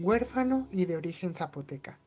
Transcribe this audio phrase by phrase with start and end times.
[0.00, 1.98] huérfano y de origen zapoteca.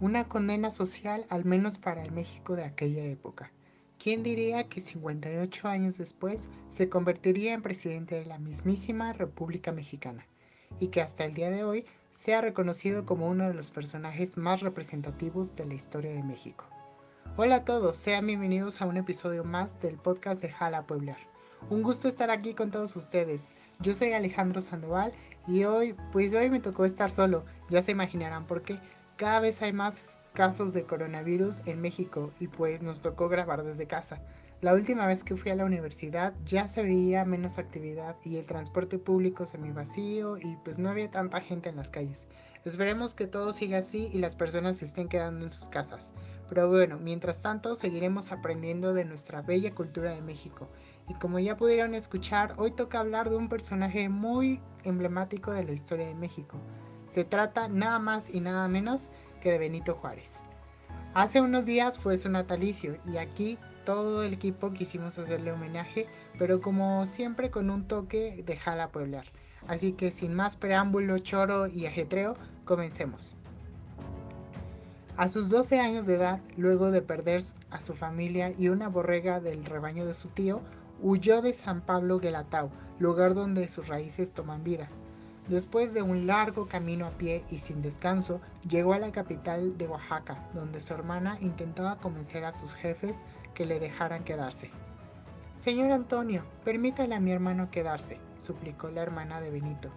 [0.00, 3.52] Una condena social al menos para el México de aquella época.
[4.02, 10.26] ¿Quién diría que 58 años después se convertiría en presidente de la mismísima República Mexicana
[10.80, 11.84] y que hasta el día de hoy
[12.14, 16.64] sea reconocido como uno de los personajes más representativos de la historia de México?
[17.36, 21.18] Hola a todos, sean bienvenidos a un episodio más del podcast de Jala Pueblar.
[21.70, 23.52] Un gusto estar aquí con todos ustedes.
[23.80, 25.12] Yo soy Alejandro Sandoval
[25.46, 28.78] y hoy, pues hoy me tocó estar solo, ya se imaginarán por qué.
[29.16, 33.86] Cada vez hay más casos de coronavirus en México y pues nos tocó grabar desde
[33.86, 34.20] casa.
[34.60, 38.46] La última vez que fui a la universidad ya se veía menos actividad y el
[38.46, 42.26] transporte público semi vacío y pues no había tanta gente en las calles.
[42.64, 46.14] Esperemos que todo siga así y las personas se estén quedando en sus casas.
[46.48, 50.70] Pero bueno, mientras tanto seguiremos aprendiendo de nuestra bella cultura de México
[51.08, 55.72] y como ya pudieron escuchar, hoy toca hablar de un personaje muy emblemático de la
[55.72, 56.58] historia de México.
[57.06, 60.40] Se trata nada más y nada menos que de Benito Juárez.
[61.12, 66.06] Hace unos días fue su natalicio y aquí todo el equipo quisimos hacerle homenaje,
[66.38, 69.26] pero como siempre con un toque de jala pueblar.
[69.68, 73.36] Así que sin más preámbulo, choro y ajetreo, comencemos.
[75.16, 79.38] A sus 12 años de edad, luego de perder a su familia y una borrega
[79.38, 80.60] del rebaño de su tío,
[81.04, 84.88] huyó de San Pablo Guelatao, lugar donde sus raíces toman vida.
[85.48, 89.86] Después de un largo camino a pie y sin descanso, llegó a la capital de
[89.86, 94.70] Oaxaca, donde su hermana intentaba convencer a sus jefes que le dejaran quedarse.
[95.56, 99.90] Señor Antonio, permítale a mi hermano quedarse, suplicó la hermana de Benito.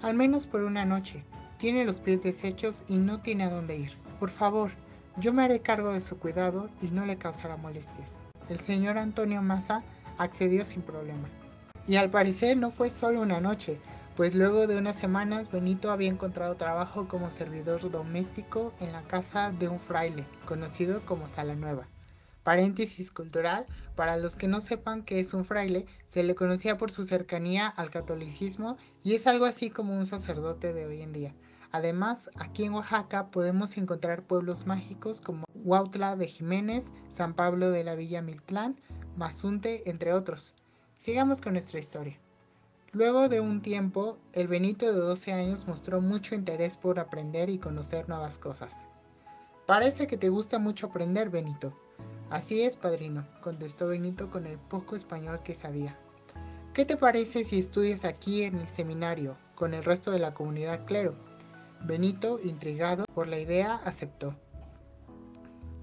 [0.00, 1.22] Al menos por una noche.
[1.58, 3.92] Tiene los pies deshechos y no tiene a dónde ir.
[4.18, 4.70] Por favor,
[5.18, 8.18] yo me haré cargo de su cuidado y no le causará molestias.
[8.48, 9.82] El señor Antonio Maza
[10.18, 11.28] accedió sin problema.
[11.86, 13.78] Y al parecer no fue solo una noche,
[14.16, 19.52] pues luego de unas semanas Benito había encontrado trabajo como servidor doméstico en la casa
[19.52, 21.86] de un fraile, conocido como Sala Nueva.
[22.42, 26.90] Paréntesis cultural, para los que no sepan qué es un fraile, se le conocía por
[26.90, 31.34] su cercanía al catolicismo y es algo así como un sacerdote de hoy en día.
[31.72, 37.84] Además, aquí en Oaxaca podemos encontrar pueblos mágicos como Huautla de Jiménez, San Pablo de
[37.84, 38.80] la Villa Miltlán,
[39.16, 40.54] Mazunte, entre otros.
[40.98, 42.18] Sigamos con nuestra historia.
[42.92, 47.58] Luego de un tiempo, el Benito de 12 años mostró mucho interés por aprender y
[47.58, 48.86] conocer nuevas cosas.
[49.66, 51.72] Parece que te gusta mucho aprender, Benito.
[52.30, 55.98] Así es, padrino, contestó Benito con el poco español que sabía.
[56.74, 60.84] ¿Qué te parece si estudias aquí en el seminario, con el resto de la comunidad
[60.84, 61.14] clero?
[61.82, 64.36] Benito, intrigado por la idea, aceptó.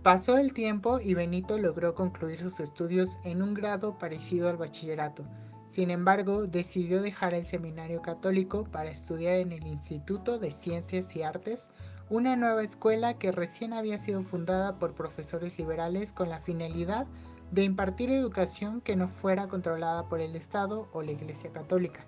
[0.04, 5.24] Pasó el tiempo y Benito logró concluir sus estudios en un grado parecido al bachillerato.
[5.68, 11.24] Sin embargo, decidió dejar el seminario católico para estudiar en el Instituto de Ciencias y
[11.24, 11.70] Artes,
[12.10, 17.08] una nueva escuela que recién había sido fundada por profesores liberales con la finalidad
[17.52, 22.06] de impartir educación que no fuera controlada por el Estado o la Iglesia Católica.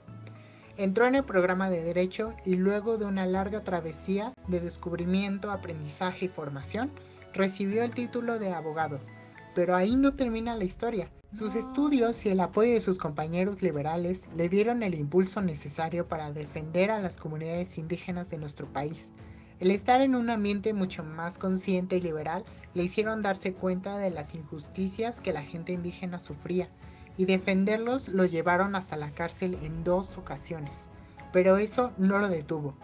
[0.75, 6.25] Entró en el programa de Derecho y luego de una larga travesía de descubrimiento, aprendizaje
[6.25, 6.91] y formación,
[7.35, 8.99] recibió el título de abogado.
[9.53, 11.09] Pero ahí no termina la historia.
[11.31, 16.31] Sus estudios y el apoyo de sus compañeros liberales le dieron el impulso necesario para
[16.31, 19.13] defender a las comunidades indígenas de nuestro país.
[19.59, 22.43] El estar en un ambiente mucho más consciente y liberal
[22.73, 26.69] le hicieron darse cuenta de las injusticias que la gente indígena sufría
[27.17, 30.89] y defenderlos lo llevaron hasta la cárcel en dos ocasiones.
[31.31, 32.75] Pero eso no lo detuvo.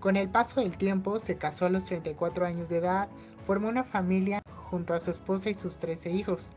[0.00, 3.08] Con el paso del tiempo se casó a los 34 años de edad,
[3.46, 6.52] formó una familia junto a su esposa y sus 13 hijos,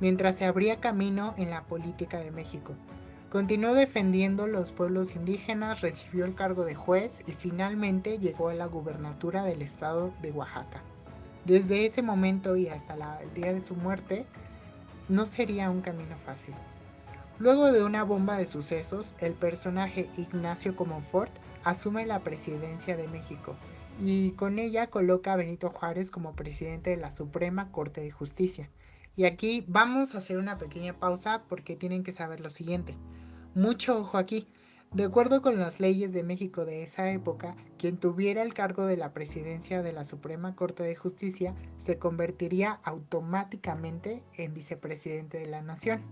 [0.00, 2.74] mientras se abría camino en la política de México.
[3.30, 8.66] Continuó defendiendo los pueblos indígenas, recibió el cargo de juez y finalmente llegó a la
[8.66, 10.82] gubernatura del estado de Oaxaca.
[11.44, 14.26] Desde ese momento y hasta el día de su muerte,
[15.08, 16.54] no sería un camino fácil.
[17.38, 21.32] Luego de una bomba de sucesos, el personaje Ignacio Comonfort
[21.64, 23.56] asume la presidencia de México
[23.98, 28.70] y con ella coloca a Benito Juárez como presidente de la Suprema Corte de Justicia.
[29.16, 32.94] Y aquí vamos a hacer una pequeña pausa porque tienen que saber lo siguiente.
[33.54, 34.46] Mucho ojo aquí.
[34.92, 38.96] De acuerdo con las leyes de México de esa época, quien tuviera el cargo de
[38.96, 45.62] la presidencia de la Suprema Corte de Justicia se convertiría automáticamente en vicepresidente de la
[45.62, 46.02] nación.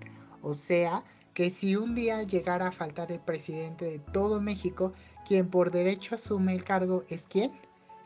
[0.43, 1.05] O sea,
[1.35, 4.93] que si un día llegara a faltar el presidente de todo México,
[5.27, 7.53] quien por derecho asume el cargo es quién?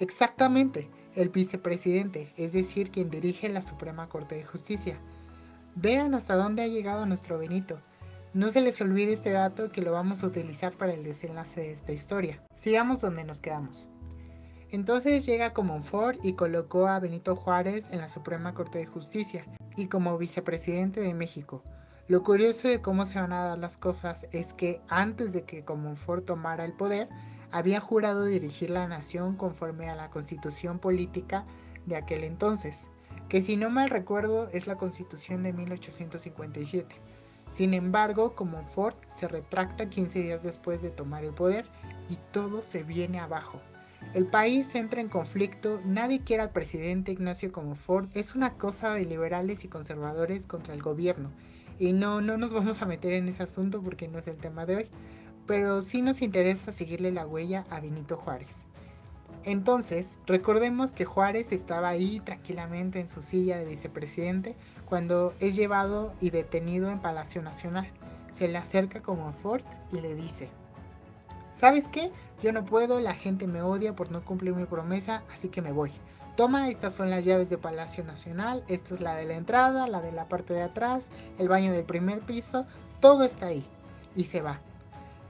[0.00, 5.00] Exactamente, el vicepresidente, es decir, quien dirige la Suprema Corte de Justicia.
[5.74, 7.80] Vean hasta dónde ha llegado nuestro Benito.
[8.32, 11.72] No se les olvide este dato que lo vamos a utilizar para el desenlace de
[11.72, 12.40] esta historia.
[12.54, 13.88] Sigamos donde nos quedamos.
[14.70, 19.46] Entonces llega Comonfort y colocó a Benito Juárez en la Suprema Corte de Justicia
[19.76, 21.64] y como vicepresidente de México.
[22.06, 25.64] Lo curioso de cómo se van a dar las cosas es que antes de que
[25.64, 27.08] Comonfort tomara el poder,
[27.50, 31.44] había jurado dirigir la nación conforme a la constitución política
[31.86, 32.90] de aquel entonces,
[33.28, 36.94] que si no mal recuerdo es la constitución de 1857.
[37.50, 41.66] Sin embargo, Comonfort se retracta 15 días después de tomar el poder
[42.10, 43.60] y todo se viene abajo.
[44.14, 49.04] El país entra en conflicto, nadie quiere al presidente Ignacio Comonfort, es una cosa de
[49.04, 51.30] liberales y conservadores contra el gobierno.
[51.78, 54.66] Y no, no nos vamos a meter en ese asunto porque no es el tema
[54.66, 54.90] de hoy,
[55.48, 58.66] pero sí nos interesa seguirle la huella a Benito Juárez.
[59.44, 66.12] Entonces, recordemos que Juárez estaba ahí tranquilamente en su silla de vicepresidente cuando es llevado
[66.20, 67.88] y detenido en Palacio Nacional.
[68.30, 70.50] Se le acerca como Ford y le dice,
[71.54, 72.12] ¿sabes qué?
[72.42, 75.72] Yo no puedo, la gente me odia por no cumplir mi promesa, así que me
[75.72, 75.92] voy.
[76.36, 80.02] Toma, estas son las llaves de Palacio Nacional, esta es la de la entrada, la
[80.02, 81.08] de la parte de atrás,
[81.38, 82.66] el baño del primer piso,
[83.00, 83.64] todo está ahí.
[84.14, 84.60] Y se va.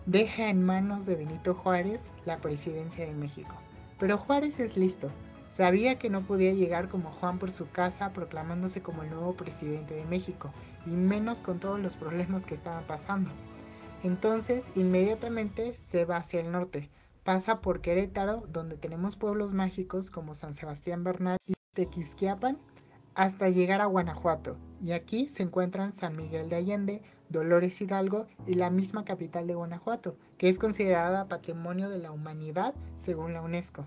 [0.08, 3.54] Deja en manos de Benito Juárez la presidencia de México.
[3.98, 5.10] Pero Juárez es listo.
[5.50, 9.92] Sabía que no podía llegar como Juan por su casa proclamándose como el nuevo presidente
[9.92, 10.50] de México,
[10.86, 13.28] y menos con todos los problemas que estaban pasando.
[14.02, 16.88] Entonces, inmediatamente se va hacia el norte.
[17.22, 22.56] Pasa por Querétaro, donde tenemos pueblos mágicos como San Sebastián Bernal y Tequisquiapan,
[23.14, 24.56] hasta llegar a Guanajuato.
[24.80, 29.54] Y aquí se encuentran San Miguel de Allende, Dolores Hidalgo y la misma capital de
[29.54, 33.86] Guanajuato, que es considerada Patrimonio de la Humanidad según la UNESCO.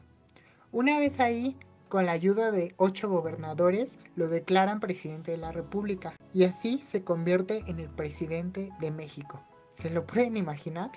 [0.72, 1.58] Una vez ahí,
[1.90, 7.04] con la ayuda de ocho gobernadores, lo declaran presidente de la República y así se
[7.04, 9.42] convierte en el presidente de México.
[9.74, 10.92] ¿Se lo pueden imaginar?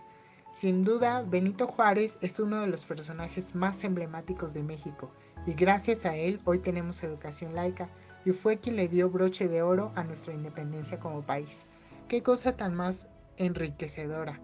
[0.52, 5.10] Sin duda, Benito Juárez es uno de los personajes más emblemáticos de México
[5.46, 7.88] y gracias a él hoy tenemos educación laica
[8.24, 11.66] y fue quien le dio broche de oro a nuestra independencia como país.
[12.08, 13.08] Qué cosa tan más
[13.38, 14.38] enriquecedora.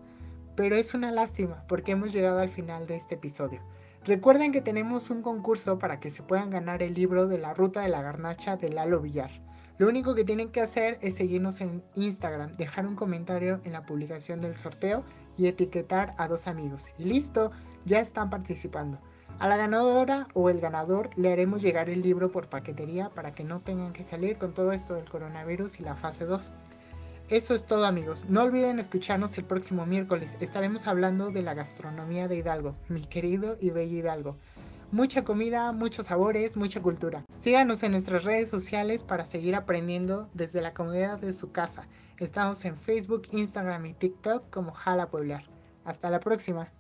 [0.56, 3.60] Pero es una lástima porque hemos llegado al final de este episodio.
[4.04, 7.82] Recuerden que tenemos un concurso para que se puedan ganar el libro de la ruta
[7.82, 9.30] de la garnacha de Lalo Villar.
[9.76, 13.84] Lo único que tienen que hacer es seguirnos en Instagram, dejar un comentario en la
[13.84, 15.04] publicación del sorteo
[15.36, 16.88] y etiquetar a dos amigos.
[16.98, 17.50] Y listo,
[17.84, 18.98] ya están participando.
[19.38, 23.44] A la ganadora o el ganador le haremos llegar el libro por paquetería para que
[23.44, 26.52] no tengan que salir con todo esto del coronavirus y la fase 2.
[27.30, 28.26] Eso es todo amigos.
[28.28, 30.36] No olviden escucharnos el próximo miércoles.
[30.40, 34.36] Estaremos hablando de la gastronomía de Hidalgo, mi querido y bello Hidalgo.
[34.90, 37.24] Mucha comida, muchos sabores, mucha cultura.
[37.36, 41.86] Síganos en nuestras redes sociales para seguir aprendiendo desde la comodidad de su casa.
[42.18, 45.44] Estamos en Facebook, Instagram y TikTok como Jala Pueblar.
[45.84, 46.72] Hasta la próxima.